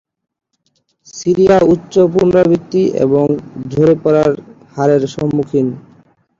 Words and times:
Syria 1.13 1.57
উচ্চ 1.73 1.93
পুনরাবৃত্তি 2.13 2.83
এবং 3.05 3.25
ঝরে 3.71 3.95
পড়ার 4.03 4.31
হারের 4.75 5.03
সম্মুখীন। 5.15 5.67